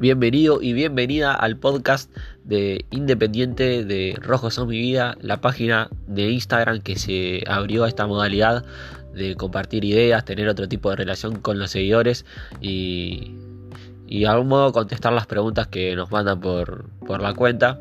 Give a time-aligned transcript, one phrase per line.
[0.00, 2.08] Bienvenido y bienvenida al podcast
[2.44, 7.88] de Independiente de Rojos son mi vida, la página de Instagram que se abrió a
[7.88, 8.64] esta modalidad
[9.12, 12.24] de compartir ideas, tener otro tipo de relación con los seguidores
[12.60, 13.34] y,
[14.06, 16.84] y de algún modo contestar las preguntas que nos mandan por,
[17.20, 17.80] la cuenta.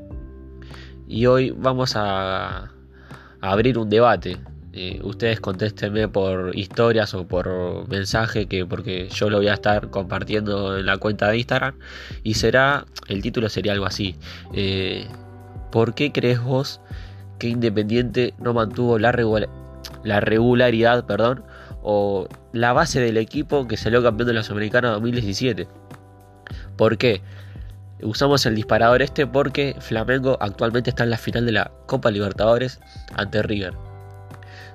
[1.07, 2.71] Y hoy vamos a
[3.41, 4.37] abrir un debate
[4.79, 9.89] eh, ustedes contéstenme por historias o por mensaje que porque yo lo voy a estar
[9.89, 11.73] compartiendo en la cuenta de Instagram
[12.21, 14.15] y será el título sería algo así
[14.53, 15.07] eh,
[15.71, 16.79] ¿por qué crees vos
[17.39, 19.11] que Independiente no mantuvo la,
[20.03, 21.43] la regularidad perdón
[21.81, 25.67] o la base del equipo que salió campeón de la Sudamericana 2017
[26.75, 27.23] ¿por qué?
[28.03, 32.79] Usamos el disparador este porque Flamengo actualmente está en la final de la Copa Libertadores
[33.15, 33.86] ante River.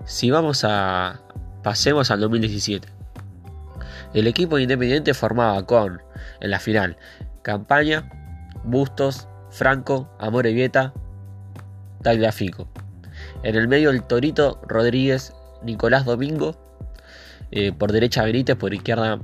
[0.05, 1.21] Si vamos a...
[1.63, 2.89] Pasemos al 2017.
[4.15, 6.03] El equipo independiente formaba con,
[6.41, 6.97] en la final,
[7.43, 8.11] Campaña,
[8.65, 10.93] Bustos, Franco, Amore Vieta,
[12.03, 12.69] Tagliafico.
[13.43, 16.59] En el medio el Torito, Rodríguez, Nicolás Domingo.
[17.53, 19.21] Eh, por derecha Benítez, por izquierda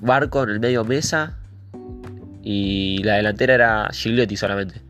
[0.00, 1.38] Barco, en el medio Mesa.
[2.42, 4.82] Y la delantera era Gigliotti solamente.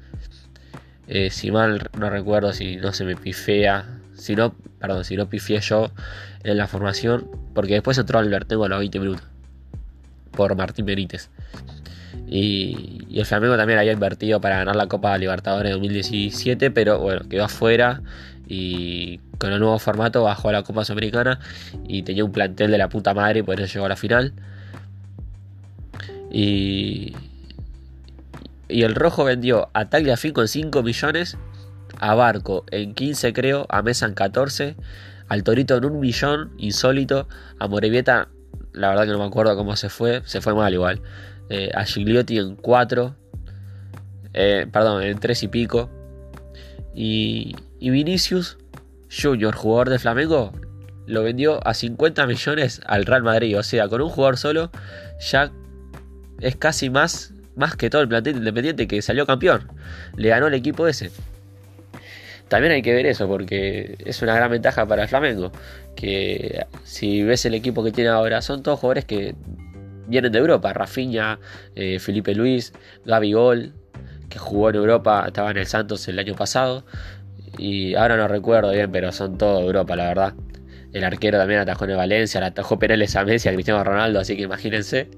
[1.06, 5.28] Eh, si mal no recuerdo, si no se me pifea, si no, perdón, si no
[5.28, 5.90] pifié yo
[6.44, 9.26] en la formación, porque después entró Albertengo a los 20 minutos
[10.32, 11.30] por Martín Benítez.
[12.28, 17.44] Y, el Flamengo también había invertido para ganar la Copa Libertadores 2017, pero bueno, quedó
[17.44, 18.02] afuera
[18.46, 21.40] y con el nuevo formato bajó a la Copa Sudamericana
[21.88, 24.32] y tenía un plantel de la puta madre y por eso llegó a la final.
[26.30, 27.16] Y,
[28.68, 31.36] y el Rojo vendió a Tagliafico en 5 millones
[32.00, 34.74] a Barco en 15 creo, a Mesa en 14,
[35.28, 38.28] al Torito en un millón, insólito, a Morevieta,
[38.72, 41.02] la verdad que no me acuerdo cómo se fue, se fue mal igual,
[41.50, 43.14] eh, a Gigliotti en 4,
[44.32, 45.90] eh, perdón, en 3 y pico,
[46.94, 48.56] y, y Vinicius
[49.10, 50.52] Junior, jugador de Flamengo,
[51.06, 54.70] lo vendió a 50 millones al Real Madrid, o sea, con un jugador solo
[55.20, 55.52] ya
[56.40, 59.70] es casi más, más que todo el plantel independiente que salió campeón,
[60.16, 61.10] le ganó el equipo ese.
[62.50, 65.52] También hay que ver eso porque es una gran ventaja para el Flamengo.
[65.94, 69.36] Que si ves el equipo que tiene ahora, son todos jugadores que
[70.08, 70.72] vienen de Europa.
[70.72, 71.38] Rafinha,
[71.76, 72.72] eh, Felipe Luis,
[73.04, 73.72] Gaby Gol,
[74.28, 76.84] que jugó en Europa, estaba en el Santos el año pasado.
[77.56, 80.34] Y ahora no recuerdo bien, pero son todos de Europa, la verdad.
[80.92, 84.36] El arquero también atajó en Valencia, le atajó Pereles a Messi, a Cristiano Ronaldo, así
[84.36, 85.08] que imagínense.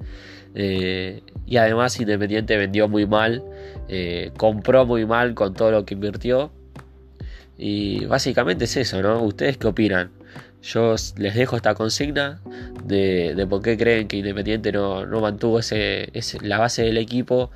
[0.55, 3.43] Eh, y además Independiente vendió muy mal,
[3.89, 6.53] eh, compró muy mal con todo lo que invirtió
[7.59, 9.23] y básicamente es eso, ¿no?
[9.23, 10.11] ¿Ustedes qué opinan?
[10.63, 12.41] Yo les dejo esta consigna
[12.85, 16.11] de, por qué creen que Independiente no, mantuvo ese,
[16.41, 17.51] la base del equipo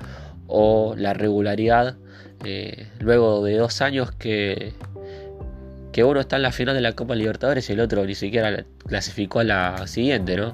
[0.47, 1.97] o la regularidad
[2.43, 4.73] eh, luego de dos años que,
[5.93, 8.65] que uno está en la final de la Copa Libertadores y el otro ni siquiera
[8.85, 10.53] clasificó a la siguiente, ¿no?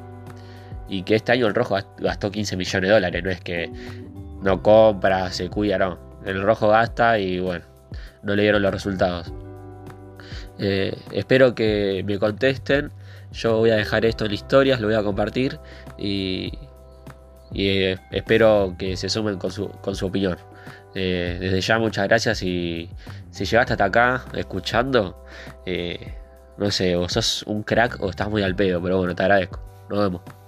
[0.87, 3.71] Y que este año el rojo gastó 15 millones de dólares, no es que
[4.41, 5.99] no compra, se cuida, no.
[6.25, 7.65] El rojo gasta y bueno,
[8.23, 9.31] no le dieron los resultados.
[10.59, 12.91] Eh, espero que me contesten.
[13.31, 15.59] Yo voy a dejar esto en historias, lo voy a compartir
[15.97, 16.53] y,
[17.55, 20.37] eh, espero que se sumen con su, opinión.
[20.95, 22.89] Eh, desde ya muchas gracias y
[23.31, 25.25] si llegaste hasta acá escuchando,
[26.57, 29.59] no sé, o sos un crack o estás muy al pedo, pero bueno, te agradezco.
[29.89, 30.42] Nos vemos.